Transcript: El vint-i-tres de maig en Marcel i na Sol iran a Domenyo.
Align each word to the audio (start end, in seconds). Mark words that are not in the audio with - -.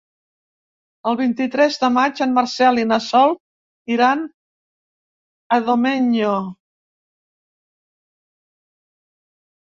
El 1.09 1.17
vint-i-tres 1.17 1.75
de 1.81 1.89
maig 1.97 2.21
en 2.25 2.31
Marcel 2.37 2.79
i 2.83 2.85
na 2.91 2.97
Sol 3.07 3.35
iran 3.95 4.23
a 5.57 5.59
Domenyo. 5.67 6.31